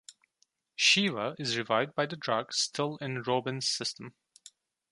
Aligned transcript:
Shiva 0.75 1.35
is 1.37 1.55
revived 1.59 1.93
by 1.93 2.07
the 2.07 2.15
drug 2.15 2.53
still 2.53 2.97
in 3.01 3.21
Robin's 3.21 3.69
system. 3.69 4.15